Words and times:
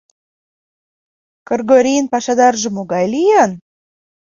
—Кргорийын 1.47 2.05
пашадарже 2.13 2.69
могай 2.75 3.05
лийын? 3.13 3.51